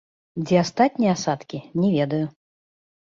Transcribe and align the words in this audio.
Дзе 0.43 0.55
астатнія 0.61 1.11
асадкі, 1.17 1.59
не 1.83 1.91
ведаю. 1.97 2.23